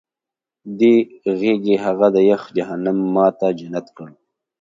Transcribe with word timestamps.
دې 0.79 0.95
غېږې 1.39 1.75
هغه 1.85 2.07
د 2.15 2.17
یخ 2.31 2.43
جهنم 2.57 2.97
ما 3.15 3.27
ته 3.39 3.47
جنت 3.59 3.87
کړ 3.97 4.09